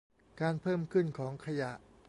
[0.41, 1.71] การเพิ่มขึ้นของขยะ